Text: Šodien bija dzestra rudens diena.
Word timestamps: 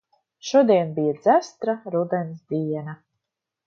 Šodien 0.51 0.95
bija 0.95 1.13
dzestra 1.19 1.79
rudens 1.97 2.37
diena. 2.57 3.01